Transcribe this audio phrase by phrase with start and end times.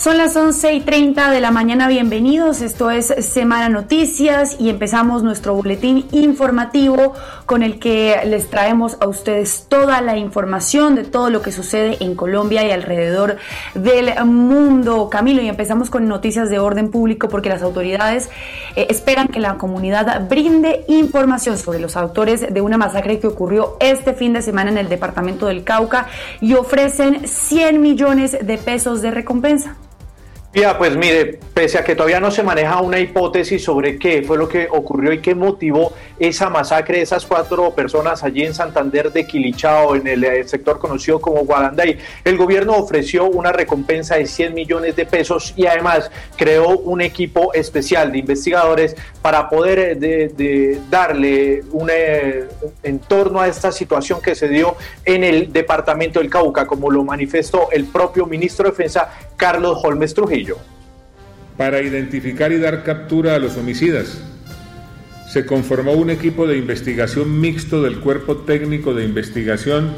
[0.00, 2.62] Son las 11 y 30 de la mañana, bienvenidos.
[2.62, 7.12] Esto es Semana Noticias y empezamos nuestro boletín informativo
[7.44, 11.98] con el que les traemos a ustedes toda la información de todo lo que sucede
[12.00, 13.36] en Colombia y alrededor
[13.74, 15.10] del mundo.
[15.10, 18.30] Camilo, y empezamos con noticias de orden público porque las autoridades
[18.76, 23.76] eh, esperan que la comunidad brinde información sobre los autores de una masacre que ocurrió
[23.80, 26.06] este fin de semana en el departamento del Cauca
[26.40, 29.76] y ofrecen 100 millones de pesos de recompensa.
[30.52, 34.36] Ya, pues mire, pese a que todavía no se maneja una hipótesis sobre qué fue
[34.36, 39.12] lo que ocurrió y qué motivó esa masacre de esas cuatro personas allí en Santander
[39.12, 44.26] de Quilichao, en el eh, sector conocido como Guaranday, el gobierno ofreció una recompensa de
[44.26, 50.80] 100 millones de pesos y además creó un equipo especial de investigadores para poder eh,
[50.90, 52.48] darle un eh,
[52.82, 54.74] entorno a esta situación que se dio
[55.04, 60.12] en el departamento del Cauca, como lo manifestó el propio ministro de Defensa, Carlos Holmes
[60.12, 60.39] Trujillo.
[61.56, 64.20] Para identificar y dar captura a los homicidas,
[65.28, 69.90] se conformó un equipo de investigación mixto del Cuerpo Técnico de Investigación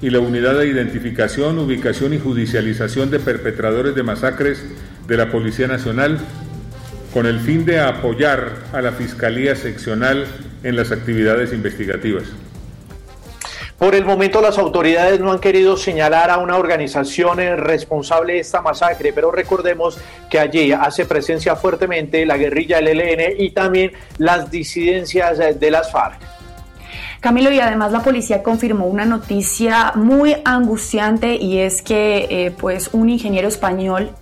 [0.00, 4.64] y la Unidad de Identificación, Ubicación y Judicialización de Perpetradores de Masacres
[5.06, 6.18] de la Policía Nacional,
[7.12, 10.26] con el fin de apoyar a la Fiscalía Seccional
[10.62, 12.24] en las actividades investigativas.
[13.82, 18.38] Por el momento las autoridades no han querido señalar a una organización eh, responsable de
[18.38, 19.98] esta masacre, pero recordemos
[20.30, 25.70] que allí hace presencia fuertemente la guerrilla del ELN y también las disidencias eh, de
[25.72, 26.20] las FARC.
[27.18, 32.90] Camilo, y además la policía confirmó una noticia muy angustiante y es que eh, pues
[32.92, 34.12] un ingeniero español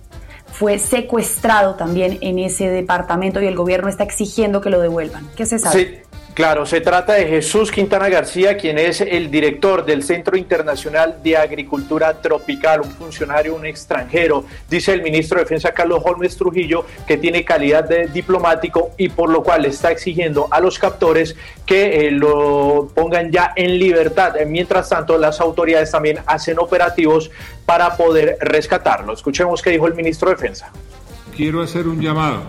[0.47, 5.29] fue secuestrado también en ese departamento y el gobierno está exigiendo que lo devuelvan.
[5.35, 6.01] ¿Qué se sabe?
[6.33, 11.35] Claro, se trata de Jesús Quintana García, quien es el director del Centro Internacional de
[11.35, 14.45] Agricultura Tropical, un funcionario, un extranjero.
[14.69, 19.29] Dice el ministro de Defensa Carlos Holmes Trujillo que tiene calidad de diplomático y por
[19.29, 24.35] lo cual está exigiendo a los captores que eh, lo pongan ya en libertad.
[24.47, 27.29] Mientras tanto, las autoridades también hacen operativos
[27.65, 29.11] para poder rescatarlo.
[29.11, 30.71] Escuchemos qué dijo el ministro de Defensa.
[31.35, 32.43] Quiero hacer un llamado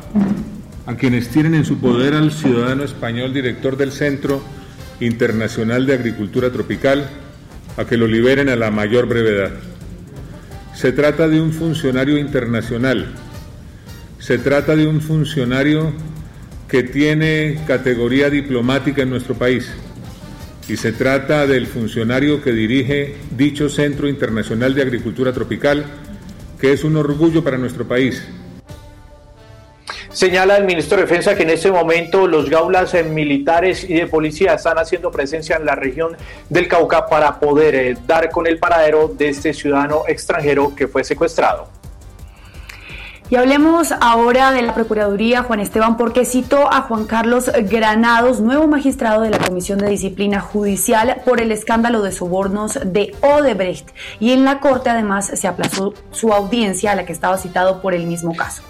[0.86, 4.42] a quienes tienen en su poder al ciudadano español director del Centro
[5.00, 7.08] Internacional de Agricultura Tropical
[7.76, 9.52] a que lo liberen a la mayor brevedad.
[10.74, 13.06] Se trata de un funcionario internacional,
[14.18, 15.92] se trata de un funcionario
[16.68, 19.70] que tiene categoría diplomática en nuestro país.
[20.68, 25.84] Y se trata del funcionario que dirige dicho Centro Internacional de Agricultura Tropical,
[26.60, 28.22] que es un orgullo para nuestro país
[30.12, 34.06] Señala el ministro de Defensa que en este momento los gaulas eh, militares y de
[34.06, 36.16] policía están haciendo presencia en la región
[36.50, 41.02] del Cauca para poder eh, dar con el paradero de este ciudadano extranjero que fue
[41.02, 41.68] secuestrado.
[43.30, 48.66] Y hablemos ahora de la Procuraduría, Juan Esteban, porque citó a Juan Carlos Granados, nuevo
[48.66, 53.88] magistrado de la Comisión de Disciplina Judicial, por el escándalo de sobornos de Odebrecht.
[54.20, 57.94] Y en la Corte además se aplazó su audiencia a la que estaba citado por
[57.94, 58.62] el mismo caso.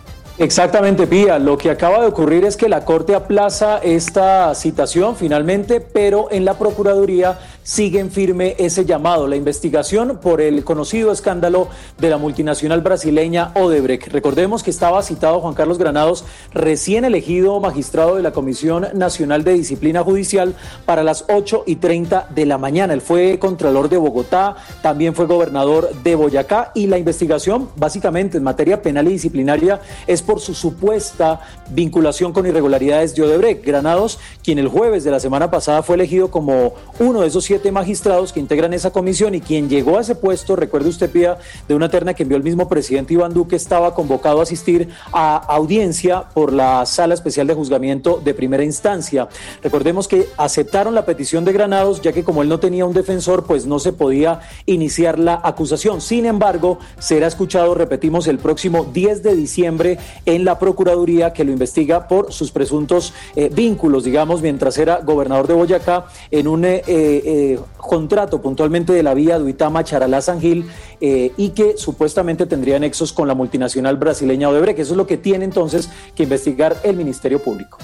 [0.42, 1.38] Exactamente, Pía.
[1.38, 6.44] Lo que acaba de ocurrir es que la Corte aplaza esta citación finalmente, pero en
[6.44, 11.68] la Procuraduría siguen firme ese llamado, la investigación por el conocido escándalo
[11.98, 14.08] de la multinacional brasileña Odebrecht.
[14.08, 19.54] Recordemos que estaba citado Juan Carlos Granados, recién elegido magistrado de la Comisión Nacional de
[19.54, 20.54] Disciplina Judicial
[20.86, 22.94] para las 8 y 30 de la mañana.
[22.94, 28.44] Él fue contralor de Bogotá, también fue gobernador de Boyacá y la investigación, básicamente en
[28.44, 31.40] materia penal y disciplinaria, es por su supuesta
[31.70, 33.64] vinculación con irregularidades de Odebrecht.
[33.64, 37.70] Granados, quien el jueves de la semana pasada fue elegido como uno de esos siete
[37.70, 41.36] magistrados que integran esa comisión y quien llegó a ese puesto, recuerde usted, Pía,
[41.68, 45.36] de una terna que envió el mismo presidente Iván Duque, estaba convocado a asistir a
[45.36, 49.28] audiencia por la Sala Especial de Juzgamiento de Primera Instancia.
[49.62, 53.44] Recordemos que aceptaron la petición de Granados, ya que como él no tenía un defensor,
[53.44, 56.00] pues no se podía iniciar la acusación.
[56.00, 61.52] Sin embargo, será escuchado, repetimos, el próximo 10 de diciembre en la Procuraduría que lo
[61.52, 66.82] investiga por sus presuntos eh, vínculos, digamos, mientras era gobernador de Boyacá, en un eh,
[66.86, 67.41] eh,
[67.76, 70.66] contrato puntualmente de la vía Duitama Charalá San Gil
[71.00, 74.78] eh, y que supuestamente tendría nexos con la multinacional brasileña Odebrecht.
[74.78, 77.78] Eso es lo que tiene entonces que investigar el Ministerio Público.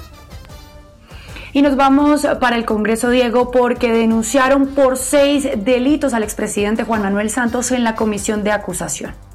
[1.52, 7.02] Y nos vamos para el Congreso, Diego, porque denunciaron por seis delitos al expresidente Juan
[7.02, 9.27] Manuel Santos en la comisión de acusación.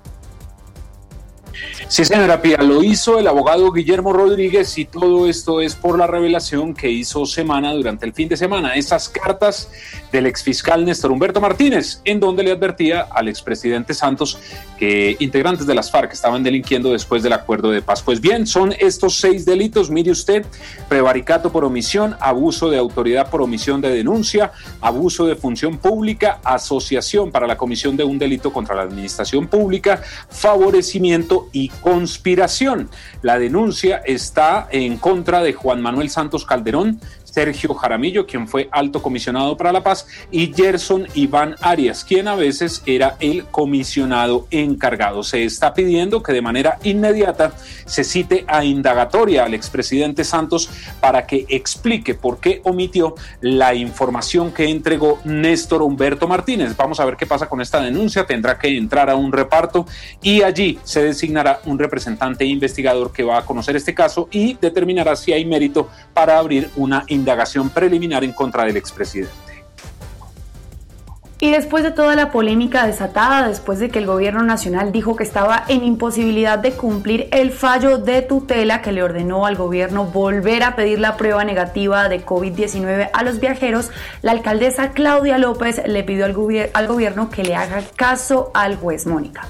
[1.88, 6.08] Sí, señora Pía, lo hizo el abogado Guillermo Rodríguez y todo esto es por la
[6.08, 8.74] revelación que hizo Semana durante el fin de semana.
[8.76, 9.70] Esas cartas
[10.12, 14.40] del exfiscal Néstor Humberto Martínez, en donde le advertía al expresidente Santos
[14.78, 18.02] que integrantes de las FARC estaban delinquiendo después del acuerdo de paz.
[18.02, 20.46] Pues bien, son estos seis delitos, mire usted,
[20.90, 24.52] prevaricato por omisión, abuso de autoridad por omisión de denuncia,
[24.82, 30.02] abuso de función pública, asociación para la comisión de un delito contra la administración pública,
[30.30, 32.90] favorecimiento y conspiración.
[33.22, 37.00] La denuncia está en contra de Juan Manuel Santos Calderón,
[37.34, 42.36] Sergio Jaramillo, quien fue alto comisionado para la paz, y Gerson Iván Arias, quien a
[42.36, 45.24] veces era el comisionado encargado.
[45.24, 47.54] Se está pidiendo que de manera inmediata
[47.86, 50.70] se cite a indagatoria al expresidente Santos
[51.02, 56.78] para que explique por qué omitió la información que entregó Néstor Humberto Martínez.
[56.78, 58.28] Vamos a ver qué pasa con esta denuncia.
[58.28, 59.88] Tendrá que entrar a un reparto
[60.22, 65.16] y allí se designará un representante investigador que va a conocer este caso y determinará
[65.16, 69.32] si hay mérito para abrir una investigación indagación preliminar en contra del expresidente.
[71.40, 75.24] Y después de toda la polémica desatada, después de que el gobierno nacional dijo que
[75.24, 80.64] estaba en imposibilidad de cumplir el fallo de tutela que le ordenó al gobierno volver
[80.64, 83.90] a pedir la prueba negativa de COVID-19 a los viajeros,
[84.22, 86.36] la alcaldesa Claudia López le pidió al,
[86.74, 89.46] al gobierno que le haga caso al juez Mónica.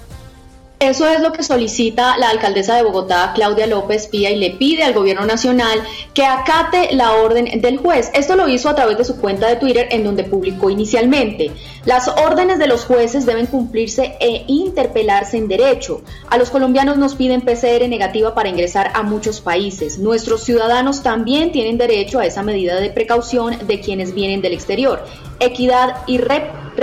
[0.83, 4.83] Eso es lo que solicita la alcaldesa de Bogotá, Claudia López Pía, y le pide
[4.83, 5.81] al gobierno nacional
[6.13, 8.11] que acate la orden del juez.
[8.13, 11.51] Esto lo hizo a través de su cuenta de Twitter, en donde publicó inicialmente.
[11.85, 16.01] Las órdenes de los jueces deben cumplirse e interpelarse en derecho.
[16.29, 19.99] A los colombianos nos piden PCR negativa para ingresar a muchos países.
[19.99, 25.05] Nuestros ciudadanos también tienen derecho a esa medida de precaución de quienes vienen del exterior.
[25.39, 26.17] Equidad y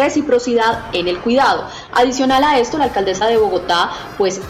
[0.01, 1.67] reciprocidad en el cuidado.
[1.93, 4.41] Adicional a esto, la alcaldesa de Bogotá, pues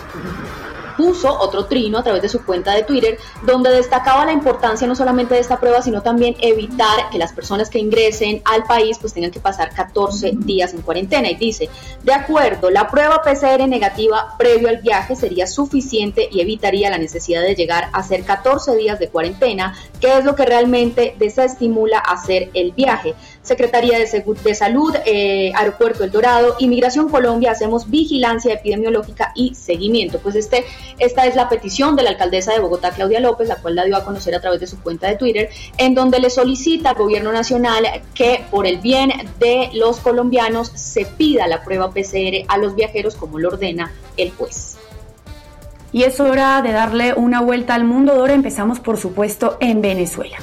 [1.00, 4.94] puso otro trino a través de su cuenta de Twitter, donde destacaba la importancia no
[4.94, 9.14] solamente de esta prueba, sino también evitar que las personas que ingresen al país pues
[9.14, 11.30] tengan que pasar 14 días en cuarentena.
[11.30, 11.70] Y dice,
[12.02, 17.40] de acuerdo, la prueba PCR negativa previo al viaje sería suficiente y evitaría la necesidad
[17.40, 22.50] de llegar a hacer 14 días de cuarentena, que es lo que realmente desestimula hacer
[22.52, 23.14] el viaje.
[23.50, 30.20] Secretaría de, Salud, eh, Aeropuerto El Dorado, Inmigración Colombia, hacemos vigilancia epidemiológica y seguimiento.
[30.20, 30.64] Pues este,
[31.00, 33.96] esta es la petición de la alcaldesa de Bogotá, Claudia López, la cual la dio
[33.96, 35.48] a conocer a través de su cuenta de Twitter,
[35.78, 39.10] en donde le solicita al gobierno nacional que por el bien
[39.40, 44.30] de los colombianos se pida la prueba PCR a los viajeros como lo ordena el
[44.30, 44.78] juez.
[45.90, 48.12] Y es hora de darle una vuelta al mundo.
[48.12, 50.36] Ahora empezamos, por supuesto, en Venezuela.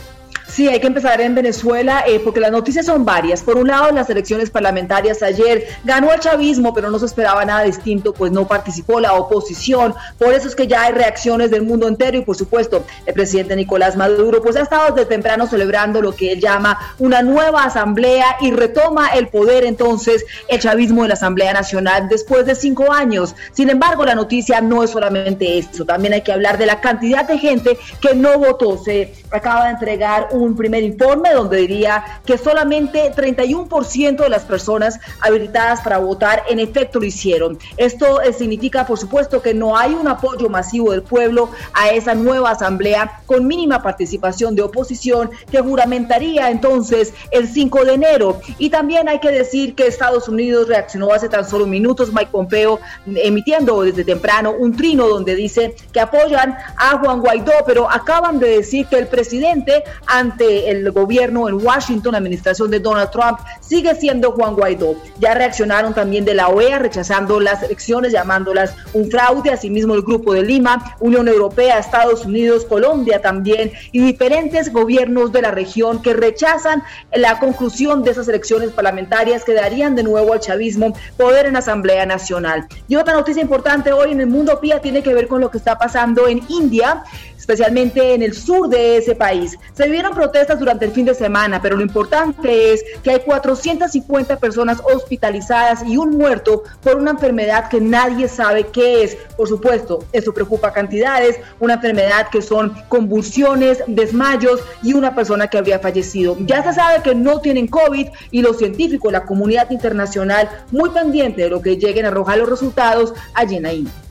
[0.58, 3.44] Sí, hay que empezar en Venezuela eh, porque las noticias son varias.
[3.44, 7.62] Por un lado, las elecciones parlamentarias ayer ganó el chavismo, pero no se esperaba nada
[7.62, 9.94] distinto, pues no participó la oposición.
[10.18, 13.56] Por eso es que ya hay reacciones del mundo entero y, por supuesto, el presidente
[13.56, 18.38] Nicolás Maduro, pues ha estado desde temprano celebrando lo que él llama una nueva asamblea
[18.42, 23.36] y retoma el poder entonces el chavismo en la Asamblea Nacional después de cinco años.
[23.52, 27.28] Sin embargo, la noticia no es solamente eso, también hay que hablar de la cantidad
[27.28, 28.84] de gente que no votó.
[28.84, 34.44] Se acaba de entregar un un primer informe donde diría que solamente 31% de las
[34.44, 37.60] personas habilitadas para votar en efecto lo hicieron.
[37.78, 42.16] Esto eh, significa, por supuesto, que no hay un apoyo masivo del pueblo a esa
[42.16, 48.40] nueva asamblea con mínima participación de oposición que juramentaría entonces el 5 de enero.
[48.58, 52.80] Y también hay que decir que Estados Unidos reaccionó hace tan solo minutos, Mike Pompeo,
[53.06, 58.50] emitiendo desde temprano un trino donde dice que apoyan a Juan Guaidó, pero acaban de
[58.50, 63.96] decir que el presidente ante el gobierno en Washington, la administración de Donald Trump, sigue
[63.96, 64.96] siendo Juan Guaidó.
[65.20, 70.34] Ya reaccionaron también de la OEA rechazando las elecciones, llamándolas un fraude, asimismo el Grupo
[70.34, 76.14] de Lima, Unión Europea, Estados Unidos, Colombia también, y diferentes gobiernos de la región que
[76.14, 81.56] rechazan la conclusión de esas elecciones parlamentarias que darían de nuevo al chavismo poder en
[81.56, 82.68] Asamblea Nacional.
[82.88, 85.58] Y otra noticia importante hoy en el mundo PIA tiene que ver con lo que
[85.58, 87.04] está pasando en India
[87.48, 89.58] especialmente en el sur de ese país.
[89.74, 94.38] Se vivieron protestas durante el fin de semana, pero lo importante es que hay 450
[94.38, 99.16] personas hospitalizadas y un muerto por una enfermedad que nadie sabe qué es.
[99.38, 105.60] Por supuesto, eso preocupa cantidades, una enfermedad que son convulsiones, desmayos y una persona que
[105.60, 106.36] habría fallecido.
[106.42, 111.44] Ya se sabe que no tienen COVID y los científicos, la comunidad internacional, muy pendiente
[111.44, 114.07] de lo que lleguen a arrojar los resultados allí en.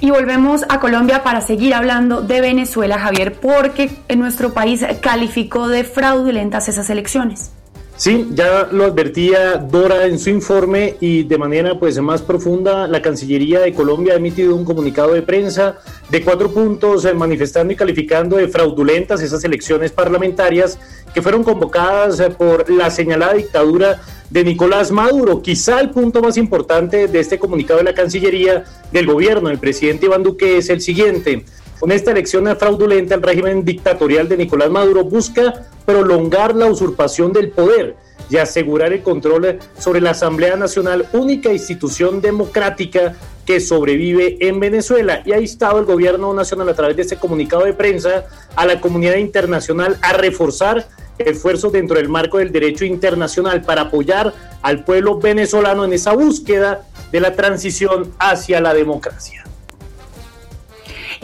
[0.00, 5.68] Y volvemos a Colombia para seguir hablando de Venezuela, Javier, porque en nuestro país calificó
[5.68, 7.55] de fraudulentas esas elecciones.
[7.98, 13.00] Sí, ya lo advertía Dora en su informe y de manera pues más profunda la
[13.00, 15.78] Cancillería de Colombia ha emitido un comunicado de prensa
[16.10, 20.78] de cuatro puntos eh, manifestando y calificando de fraudulentas esas elecciones parlamentarias
[21.14, 25.40] que fueron convocadas eh, por la señalada dictadura de Nicolás Maduro.
[25.40, 30.04] Quizá el punto más importante de este comunicado de la Cancillería del gobierno del presidente
[30.04, 31.46] Iván Duque es el siguiente.
[31.78, 37.50] Con esta elección fraudulenta, el régimen dictatorial de Nicolás Maduro busca prolongar la usurpación del
[37.50, 37.96] poder
[38.30, 43.14] y asegurar el control sobre la Asamblea Nacional, única institución democrática
[43.44, 45.22] que sobrevive en Venezuela.
[45.26, 48.24] Y ha estado el gobierno nacional a través de este comunicado de prensa
[48.56, 54.32] a la comunidad internacional a reforzar esfuerzos dentro del marco del derecho internacional para apoyar
[54.62, 59.44] al pueblo venezolano en esa búsqueda de la transición hacia la democracia.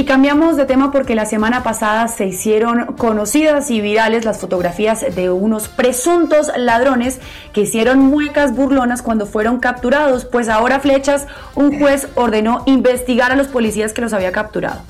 [0.02, 5.14] Y cambiamos de tema porque la semana pasada se hicieron conocidas y virales las fotografías
[5.14, 7.20] de unos presuntos ladrones
[7.52, 13.36] que hicieron muecas burlonas cuando fueron capturados, pues ahora Flechas, un juez ordenó investigar a
[13.36, 14.82] los policías que los había capturado.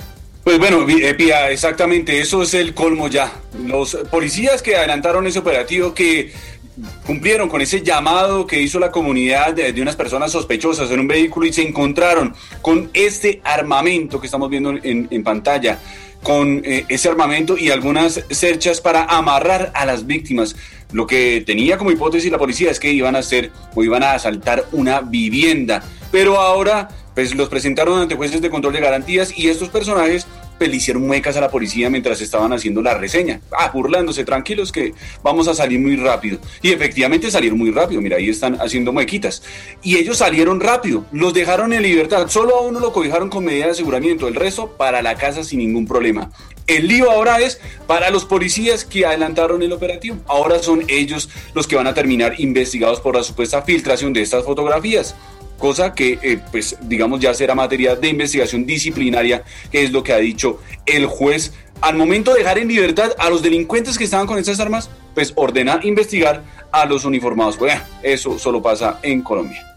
[0.44, 3.30] Pues bueno, eh, Pía, exactamente, eso es el colmo ya.
[3.66, 6.32] Los policías que adelantaron ese operativo que
[7.06, 11.46] cumplieron con ese llamado que hizo la comunidad de, unas personas sospechosas en un vehículo
[11.46, 15.78] y se encontraron con este armamento que estamos viendo en, pantalla,
[16.22, 20.56] con eh, ese armamento y algunas cerchas para amarrar a las víctimas.
[20.92, 24.12] Lo que tenía como hipótesis la policía es que iban a hacer o iban a
[24.12, 29.48] asaltar una vivienda, pero ahora pues los presentaron ante jueces de control de garantías y
[29.48, 30.26] estos personajes
[30.68, 33.40] le hicieron muecas a la policía mientras estaban haciendo la reseña.
[33.56, 36.38] Ah, burlándose, tranquilos que vamos a salir muy rápido.
[36.60, 39.42] Y efectivamente salieron muy rápido, mira, ahí están haciendo muequitas.
[39.82, 43.66] Y ellos salieron rápido, los dejaron en libertad, solo a uno lo cobijaron con medida
[43.66, 46.30] de aseguramiento, el resto para la casa sin ningún problema.
[46.66, 50.16] El lío ahora es para los policías que adelantaron el operativo.
[50.28, 54.44] Ahora son ellos los que van a terminar investigados por la supuesta filtración de estas
[54.44, 55.16] fotografías
[55.62, 60.12] cosa que, eh, pues, digamos, ya será materia de investigación disciplinaria, que es lo que
[60.12, 61.52] ha dicho el juez.
[61.80, 65.32] Al momento de dejar en libertad a los delincuentes que estaban con esas armas, pues
[65.36, 66.42] ordena investigar
[66.72, 67.58] a los uniformados.
[67.58, 69.71] Bueno, eso solo pasa en Colombia.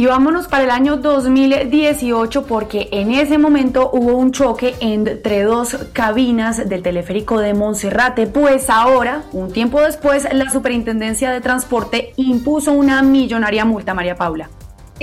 [0.00, 5.76] Y vámonos para el año 2018 porque en ese momento hubo un choque entre dos
[5.92, 12.72] cabinas del teleférico de Monserrate, pues ahora, un tiempo después, la Superintendencia de Transporte impuso
[12.72, 14.48] una millonaria multa, María Paula.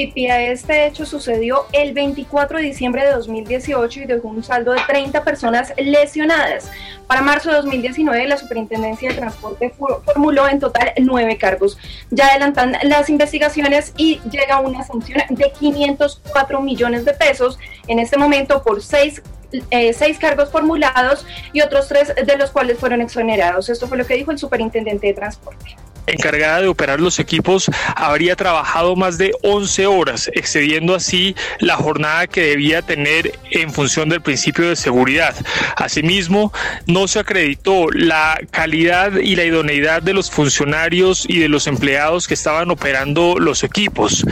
[0.05, 4.81] Pia, este hecho sucedió el 24 de diciembre de 2018 y dejó un saldo de
[4.87, 6.69] 30 personas lesionadas.
[7.07, 9.73] Para marzo de 2019, la Superintendencia de Transporte
[10.05, 11.79] formuló en total nueve cargos.
[12.11, 18.17] Ya adelantan las investigaciones y llega una sanción de 504 millones de pesos en este
[18.17, 19.23] momento por seis
[19.71, 23.69] eh, seis cargos formulados y otros tres de los cuales fueron exonerados.
[23.69, 25.77] Esto fue lo que dijo el superintendente de transporte
[26.07, 32.27] encargada de operar los equipos habría trabajado más de 11 horas, excediendo así la jornada
[32.27, 35.35] que debía tener en función del principio de seguridad.
[35.75, 36.51] Asimismo,
[36.85, 42.27] no se acreditó la calidad y la idoneidad de los funcionarios y de los empleados
[42.27, 44.25] que estaban operando los equipos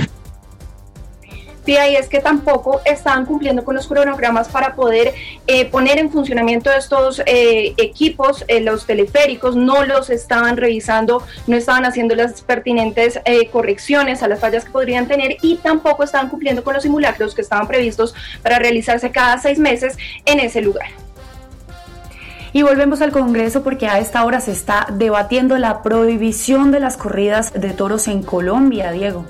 [1.67, 5.13] y es que tampoco estaban cumpliendo con los cronogramas para poder
[5.47, 11.55] eh, poner en funcionamiento estos eh, equipos, eh, los teleféricos, no los estaban revisando, no
[11.55, 13.19] estaban haciendo las pertinentes
[13.51, 17.41] correcciones a las fallas que podrían tener y tampoco estaban cumpliendo con los simulacros que
[17.41, 20.87] estaban previstos para realizarse cada seis meses en ese lugar.
[22.53, 26.95] Y volvemos al Congreso porque a esta hora se está debatiendo la prohibición de las
[26.95, 29.25] corridas de toros en Colombia, Diego.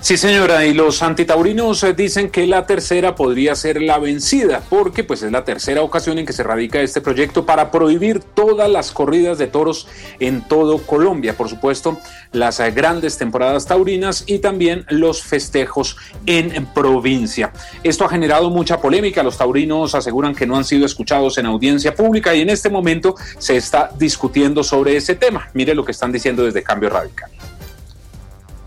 [0.00, 5.02] Sí, señora, y los antitaurinos eh, dicen que la tercera podría ser la vencida, porque
[5.02, 8.92] pues es la tercera ocasión en que se radica este proyecto para prohibir todas las
[8.92, 9.88] corridas de toros
[10.20, 11.98] en todo Colombia, por supuesto,
[12.30, 17.52] las eh, grandes temporadas taurinas y también los festejos en provincia.
[17.82, 21.92] Esto ha generado mucha polémica, los taurinos aseguran que no han sido escuchados en audiencia
[21.92, 25.48] pública y en este momento se está discutiendo sobre ese tema.
[25.54, 27.30] Mire lo que están diciendo desde Cambio Radical.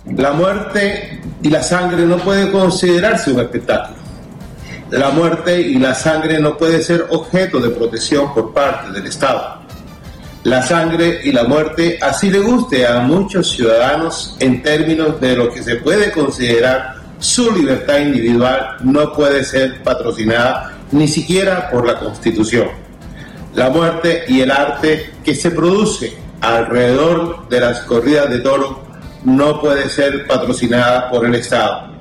[0.06, 4.00] La muerte y la sangre no puede considerarse un espectáculo.
[4.90, 9.62] La muerte y la sangre no puede ser objeto de protección por parte del Estado.
[10.44, 15.54] La sangre y la muerte así le guste a muchos ciudadanos en términos de lo
[15.54, 22.00] que se puede considerar su libertad individual no puede ser patrocinada ni siquiera por la
[22.00, 22.70] Constitución.
[23.54, 28.78] La muerte y el arte que se produce alrededor de las corridas de toros
[29.24, 31.92] no puede ser patrocinada por el Estado.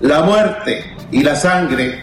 [0.00, 2.02] La muerte y la sangre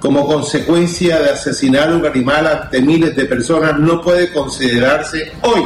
[0.00, 5.62] como consecuencia de asesinar un animal ante miles de personas no puede considerarse hoy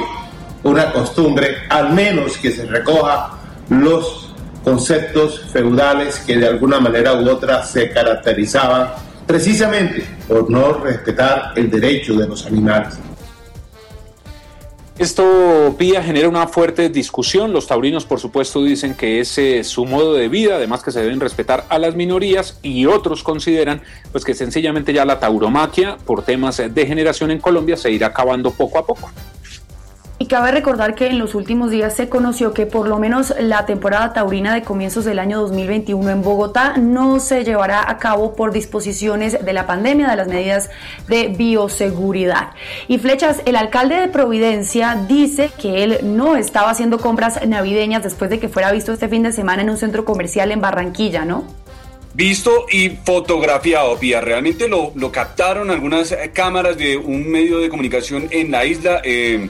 [0.63, 3.31] una costumbre, al menos que se recoja
[3.69, 4.33] los
[4.65, 8.91] conceptos feudales que de alguna manera u otra se caracterizaban
[9.27, 12.99] precisamente por no respetar el derecho de los animales.
[15.03, 17.53] Esto, Pía, genera una fuerte discusión.
[17.53, 21.01] Los taurinos, por supuesto, dicen que ese es su modo de vida, además que se
[21.01, 23.83] deben respetar a las minorías y otros consideran
[24.13, 28.53] pues que sencillamente ya la tauromaquia, por temas de generación en Colombia, se irá acabando
[28.53, 29.11] poco a poco.
[30.33, 34.15] Cabe recordar que en los últimos días se conoció que por lo menos la temporada
[34.15, 39.45] taurina de comienzos del año 2021 en Bogotá no se llevará a cabo por disposiciones
[39.45, 40.71] de la pandemia, de las medidas
[41.07, 42.53] de bioseguridad.
[42.89, 48.31] Y Flechas, el alcalde de Providencia dice que él no estaba haciendo compras navideñas después
[48.31, 51.45] de que fuera visto este fin de semana en un centro comercial en Barranquilla, ¿no?
[52.15, 54.23] visto y fotografiado, Pía.
[54.23, 59.03] Realmente lo, captaron algunas cámaras de un medio de comunicación en la isla.
[59.05, 59.49] Eh,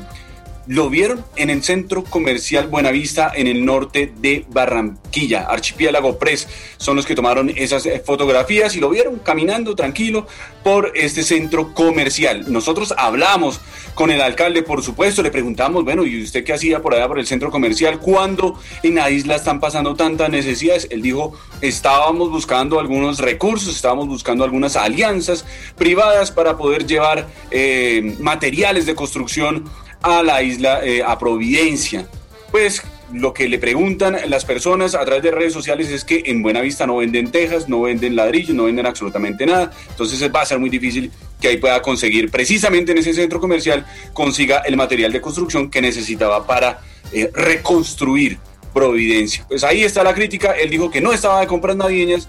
[0.66, 5.46] lo vieron en el centro comercial Buenavista en el norte de Barranquilla.
[5.48, 10.26] Archipiélago Press son los que tomaron esas eh, fotografías y lo vieron caminando tranquilo
[10.62, 12.52] por este centro comercial.
[12.52, 13.60] Nosotros hablamos
[13.94, 17.18] con el alcalde, por supuesto, le preguntamos, bueno, ¿y usted qué hacía por allá por
[17.18, 17.72] el centro comercial?
[18.00, 20.86] cuando en la isla están pasando tantas necesidades?
[20.90, 25.44] Él dijo, estábamos buscando algunos recursos, estábamos buscando algunas alianzas
[25.76, 29.64] privadas para poder llevar eh, materiales de construcción
[30.02, 32.06] a la isla, eh, a Providencia.
[32.50, 32.82] Pues
[33.12, 36.86] lo que le preguntan las personas a través de redes sociales es que en Buenavista
[36.86, 39.70] no venden tejas, no venden ladrillos, no venden absolutamente nada.
[39.90, 43.84] Entonces va a ser muy difícil que ahí pueda conseguir, precisamente en ese centro comercial,
[44.12, 46.80] consiga el material de construcción que necesitaba para
[47.12, 48.38] eh, reconstruir
[48.72, 49.44] Providencia.
[49.46, 50.52] Pues ahí está la crítica.
[50.52, 52.28] Él dijo que no estaba de compras navideñas.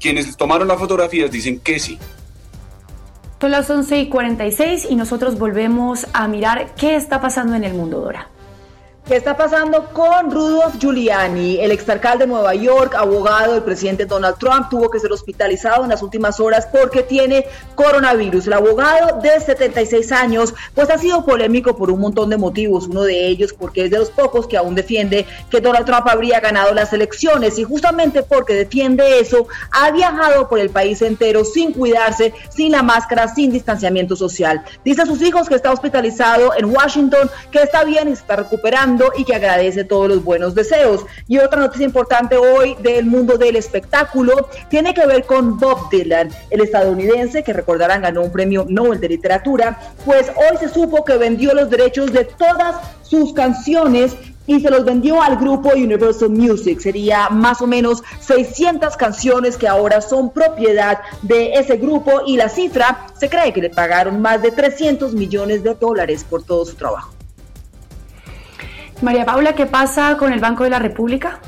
[0.00, 1.98] Quienes tomaron las fotografías dicen que sí.
[3.42, 7.74] Son las 11 y 46 y nosotros volvemos a mirar qué está pasando en el
[7.74, 8.31] mundo, Dora.
[9.04, 14.38] ¿Qué está pasando con Rudolph Giuliani, el exalcalde de Nueva York, abogado del presidente Donald
[14.38, 14.68] Trump?
[14.70, 17.44] Tuvo que ser hospitalizado en las últimas horas porque tiene
[17.74, 18.46] coronavirus.
[18.46, 22.86] El abogado de 76 años, pues ha sido polémico por un montón de motivos.
[22.86, 26.38] Uno de ellos porque es de los pocos que aún defiende que Donald Trump habría
[26.38, 31.72] ganado las elecciones y justamente porque defiende eso, ha viajado por el país entero sin
[31.72, 34.62] cuidarse, sin la máscara, sin distanciamiento social.
[34.84, 38.36] Dice a sus hijos que está hospitalizado en Washington, que está bien y se está
[38.36, 41.04] recuperando y que agradece todos los buenos deseos.
[41.28, 46.30] Y otra noticia importante hoy del mundo del espectáculo tiene que ver con Bob Dylan,
[46.50, 51.16] el estadounidense que recordarán ganó un premio Nobel de literatura, pues hoy se supo que
[51.16, 56.80] vendió los derechos de todas sus canciones y se los vendió al grupo Universal Music.
[56.80, 62.48] Sería más o menos 600 canciones que ahora son propiedad de ese grupo y la
[62.48, 66.74] cifra se cree que le pagaron más de 300 millones de dólares por todo su
[66.74, 67.12] trabajo.
[69.02, 71.40] María Paula, ¿qué pasa con el Banco de la República?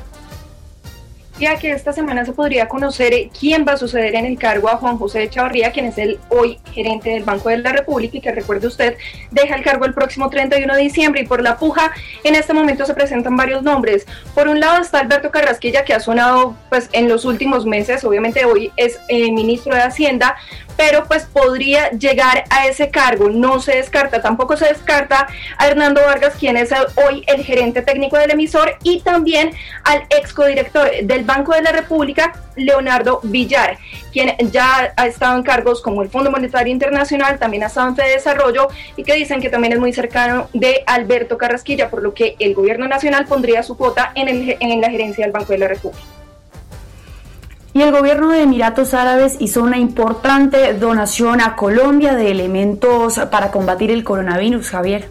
[1.38, 4.68] Ya que esta semana se podría conocer eh, quién va a suceder en el cargo
[4.68, 8.20] a Juan José Chavarría, quien es el hoy gerente del Banco de la República y
[8.20, 8.96] que recuerde usted
[9.30, 11.92] deja el cargo el próximo 31 de diciembre y por la puja
[12.24, 14.06] en este momento se presentan varios nombres.
[14.34, 18.44] Por un lado está Alberto Carrasquilla que ha sonado pues en los últimos meses, obviamente
[18.44, 20.36] hoy es eh, ministro de Hacienda,
[20.76, 23.28] pero pues podría llegar a ese cargo.
[23.28, 25.26] No se descarta, tampoco se descarta
[25.58, 26.70] a Hernando Vargas, quien es
[27.06, 29.52] hoy el gerente técnico del emisor, y también
[29.84, 33.78] al ex codirector del Banco de la República, Leonardo Villar,
[34.12, 37.96] quien ya ha estado en cargos como el Fondo Monetario Internacional, también ha estado en
[37.96, 42.14] Fede Desarrollo y que dicen que también es muy cercano de Alberto Carrasquilla, por lo
[42.14, 45.58] que el gobierno nacional pondría su cuota en, el, en la gerencia del Banco de
[45.58, 46.23] la República.
[47.76, 53.50] Y el gobierno de Emiratos Árabes hizo una importante donación a Colombia de elementos para
[53.50, 55.08] combatir el coronavirus, Javier.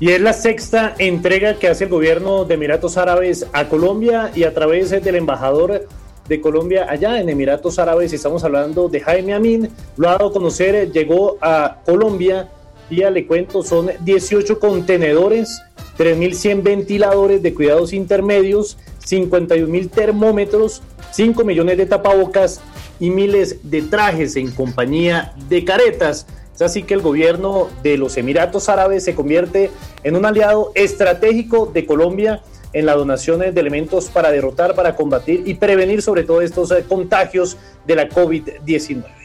[0.00, 4.42] Y es la sexta entrega que hace el gobierno de Emiratos Árabes a Colombia y
[4.42, 5.86] a través del embajador
[6.26, 10.32] de Colombia allá en Emiratos Árabes, estamos hablando de Jaime Amin, lo ha dado a
[10.32, 12.48] conocer, llegó a Colombia,
[12.90, 15.62] ya le cuento, son 18 contenedores,
[15.96, 18.78] 3.100 ventiladores de cuidados intermedios,
[19.10, 22.60] 51.000 termómetros, 5 millones de tapabocas
[22.98, 26.26] y miles de trajes en compañía de caretas.
[26.54, 29.70] Es así que el gobierno de los Emiratos Árabes se convierte
[30.04, 32.42] en un aliado estratégico de Colombia
[32.72, 36.84] en la donación de elementos para derrotar, para combatir y prevenir sobre todo estos eh,
[36.88, 39.19] contagios de la COVID-19.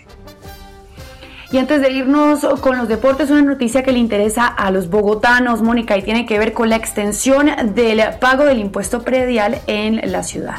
[1.55, 5.61] Y antes de irnos con los deportes, una noticia que le interesa a los bogotanos,
[5.61, 10.21] Mónica, y tiene que ver con la extensión del pago del impuesto predial en la
[10.23, 10.57] ciudad.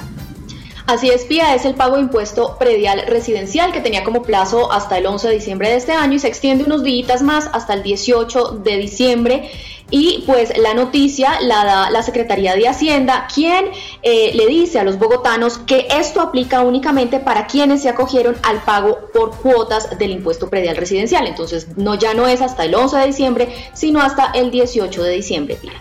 [0.87, 4.96] Así es, Pía, es el pago de impuesto predial residencial que tenía como plazo hasta
[4.99, 7.83] el 11 de diciembre de este año y se extiende unos días más hasta el
[7.83, 9.51] 18 de diciembre.
[9.90, 13.66] Y pues la noticia la da la Secretaría de Hacienda, quien
[14.03, 18.62] eh, le dice a los bogotanos que esto aplica únicamente para quienes se acogieron al
[18.62, 21.27] pago por cuotas del impuesto predial residencial.
[21.27, 25.11] Entonces, no ya no es hasta el 11 de diciembre, sino hasta el 18 de
[25.11, 25.81] diciembre, Pilar.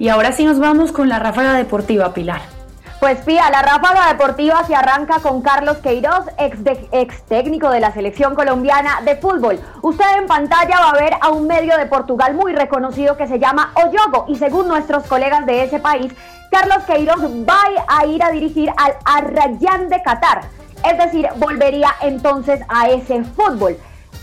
[0.00, 2.55] Y ahora sí nos vamos con la ráfaga deportiva, Pilar.
[2.98, 6.58] Pues Pía, la ráfaga deportiva se arranca con Carlos Queiroz, ex,
[6.92, 9.60] ex, técnico de la selección colombiana de fútbol.
[9.82, 13.38] Usted en pantalla va a ver a un medio de Portugal muy reconocido que se
[13.38, 16.10] llama Oyogo y según nuestros colegas de ese país,
[16.50, 20.40] Carlos Queiroz va a ir a dirigir al Arrayán de Qatar.
[20.82, 23.76] Es decir, volvería entonces a ese fútbol.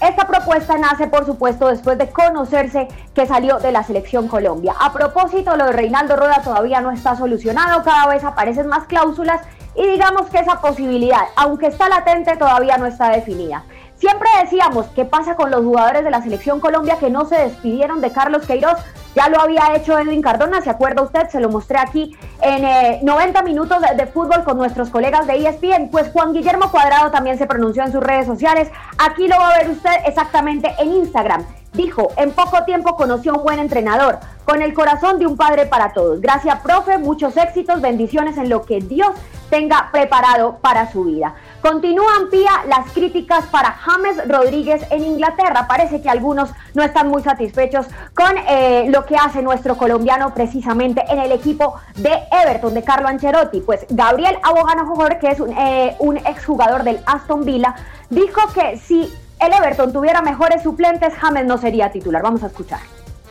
[0.03, 4.73] Esta propuesta nace, por supuesto, después de conocerse que salió de la selección Colombia.
[4.77, 9.39] A propósito, lo de Reinaldo Rueda todavía no está solucionado, cada vez aparecen más cláusulas
[9.75, 13.63] y digamos que esa posibilidad, aunque está latente, todavía no está definida.
[14.03, 18.01] Siempre decíamos qué pasa con los jugadores de la selección Colombia que no se despidieron
[18.01, 18.77] de Carlos Queiroz.
[19.15, 21.29] Ya lo había hecho Edwin Cardona, ¿se acuerda usted?
[21.29, 25.87] Se lo mostré aquí en 90 eh, minutos de, fútbol con nuestros colegas de ESPN.
[25.89, 28.69] Pues Juan Guillermo Cuadrado también se pronunció en sus redes sociales.
[28.97, 31.45] Aquí lo va a ver usted exactamente en Instagram.
[31.71, 35.93] Dijo, en poco tiempo conoció un buen entrenador, con el corazón de un padre para
[35.93, 36.19] todos.
[36.19, 39.13] Gracias, profe, muchos éxitos, bendiciones en lo que Dios
[39.53, 41.35] tenga preparado para su vida.
[41.61, 45.67] Continúan pía las críticas para James Rodríguez en Inglaterra.
[45.67, 47.85] Parece que algunos no están muy satisfechos
[48.15, 53.07] con eh, lo que hace nuestro colombiano precisamente en el equipo de Everton, de Carlo
[53.07, 53.61] Ancelotti.
[53.61, 57.75] Pues Gabriel Abogano que es un, eh, un exjugador del Aston Villa,
[58.09, 62.23] dijo que si el Everton tuviera mejores suplentes, James no sería titular.
[62.23, 62.79] Vamos a escuchar.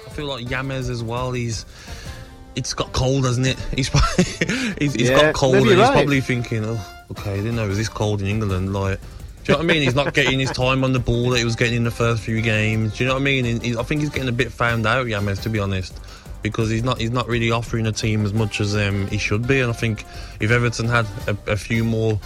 [0.06, 1.32] I feel like James as well.
[1.34, 1.66] He's
[2.56, 3.58] it's got cold, hasn't it?
[3.74, 3.88] He's
[4.78, 5.92] he's, he's yeah, got cold, and he's right.
[5.92, 9.06] probably thinking, "Oh, okay, I didn't know it was this cold in England." Like, do
[9.52, 9.82] you know what I mean?
[9.82, 12.22] He's not getting his time on the ball that he was getting in the first
[12.22, 12.96] few games.
[12.96, 13.60] Do you know what I mean?
[13.60, 15.98] He, I think he's getting a bit found out, James, to be honest,
[16.42, 19.46] because he's not he's not really offering a team as much as um, he should
[19.48, 19.60] be.
[19.60, 20.04] And I think
[20.40, 22.20] if Everton had a, a few more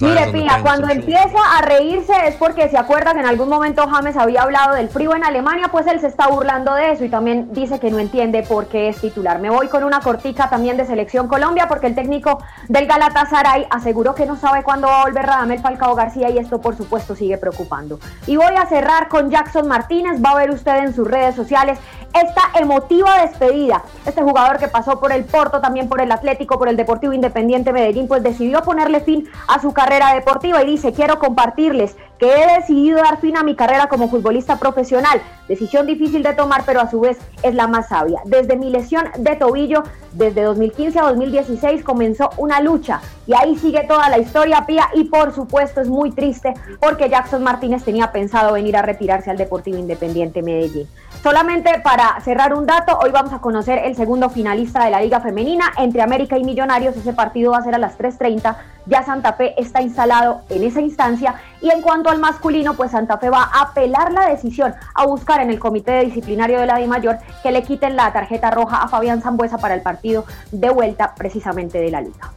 [0.00, 4.16] Mire, Pina, cuando empieza a reírse es porque se acuerda que en algún momento James
[4.16, 7.52] había hablado del frío en Alemania, pues él se está burlando de eso y también
[7.52, 9.38] dice que no entiende por qué es titular.
[9.38, 14.16] Me voy con una cortica también de Selección Colombia porque el técnico del Galatasaray aseguró
[14.16, 17.38] que no sabe cuándo va a volver Radamel Falcao García y esto por supuesto sigue
[17.38, 18.00] preocupando.
[18.26, 21.78] Y voy a cerrar con Jackson Martínez, va a ver usted en sus redes sociales
[22.12, 23.82] esta emotiva despedida.
[24.06, 27.72] Este jugador que pasó por el Porto, también por el Atlético, por el Deportivo Independiente
[27.72, 32.54] Medellín, pues decidió ponerle fin a su carrera deportiva y dice, quiero compartirles que he
[32.60, 35.20] decidido dar fin a mi carrera como futbolista profesional.
[35.48, 38.20] Decisión difícil de tomar, pero a su vez es la más sabia.
[38.24, 43.84] Desde mi lesión de tobillo, desde 2015 a 2016 comenzó una lucha y ahí sigue
[43.86, 48.52] toda la historia, Pía, y por supuesto es muy triste porque Jackson Martínez tenía pensado
[48.52, 50.88] venir a retirarse al Deportivo Independiente Medellín.
[51.24, 55.20] Solamente para cerrar un dato, hoy vamos a conocer el segundo finalista de la Liga
[55.20, 56.94] Femenina entre América y Millonarios.
[56.98, 58.54] Ese partido va a ser a las 3.30.
[58.84, 61.36] Ya Santa Fe está instalado en esa instancia.
[61.62, 65.40] Y en cuanto al masculino, pues Santa Fe va a apelar la decisión a buscar
[65.40, 69.22] en el Comité Disciplinario de la Mayor que le quiten la tarjeta roja a Fabián
[69.22, 72.34] Zambuesa para el partido de vuelta precisamente de la Liga.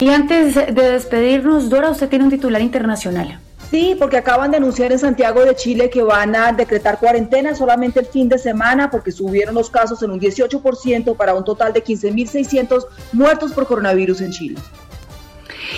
[0.00, 3.38] Y antes de despedirnos, Dora, usted tiene un titular internacional.
[3.70, 8.00] Sí, porque acaban de anunciar en Santiago de Chile que van a decretar cuarentena solamente
[8.00, 11.84] el fin de semana porque subieron los casos en un 18% para un total de
[11.84, 14.58] 15.600 muertos por coronavirus en Chile.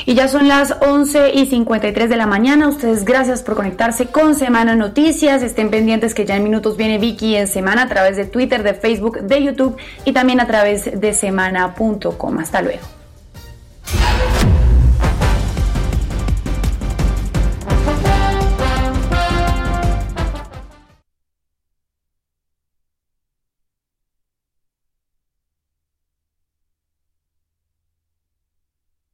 [0.06, 2.68] Y ya son las 11 y 53 de la mañana.
[2.68, 5.42] Ustedes gracias por conectarse con Semana Noticias.
[5.42, 8.72] Estén pendientes que ya en minutos viene Vicky en Semana a través de Twitter, de
[8.72, 9.76] Facebook, de YouTube
[10.06, 12.38] y también a través de semana.com.
[12.38, 12.80] Hasta luego.